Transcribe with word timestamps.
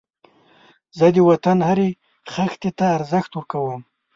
زه 0.97 1.07
د 1.15 1.17
وطن 1.29 1.57
هرې 1.69 1.89
خښتې 2.31 2.69
ته 2.77 2.85
ارزښت 2.97 3.31
ورکوم 3.33 3.81